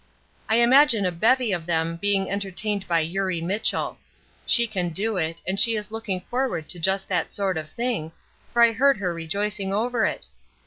I 0.49 0.55
imagine 0.55 1.05
a 1.05 1.11
bevy 1.11 1.51
of 1.51 1.67
them 1.67 1.95
being 1.97 2.27
entertained 2.27 2.87
by 2.87 3.01
Eurie 3.01 3.39
Mitchell. 3.39 3.99
She 4.47 4.65
can 4.65 4.89
do 4.89 5.15
it, 5.17 5.43
and 5.47 5.59
she 5.59 5.75
is 5.75 5.91
looking 5.91 6.21
forward 6.21 6.67
to 6.69 6.79
just 6.79 7.07
that 7.09 7.31
sort 7.31 7.55
of 7.55 7.69
thing, 7.69 8.11
for 8.51 8.63
I 8.63 8.71
heard 8.71 8.97
her 8.97 9.13
rejoicing 9.13 9.71
over 9.71 10.03
it. 10.07 10.25